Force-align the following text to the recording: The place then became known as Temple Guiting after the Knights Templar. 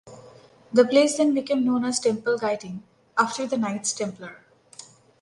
The 0.73 0.83
place 0.83 1.17
then 1.17 1.35
became 1.35 1.63
known 1.63 1.85
as 1.85 1.99
Temple 1.99 2.39
Guiting 2.39 2.81
after 3.19 3.45
the 3.45 3.55
Knights 3.55 3.93
Templar. 3.93 4.41